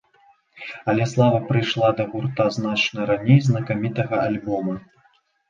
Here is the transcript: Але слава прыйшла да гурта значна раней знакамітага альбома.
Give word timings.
Але 0.93 1.03
слава 1.11 1.39
прыйшла 1.49 1.89
да 1.99 2.07
гурта 2.13 2.47
значна 2.57 3.01
раней 3.11 3.39
знакамітага 3.51 4.17
альбома. 4.33 4.73